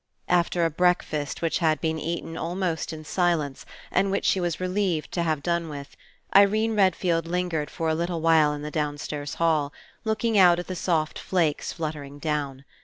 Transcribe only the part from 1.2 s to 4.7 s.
which had been eaten almost in silence and which she was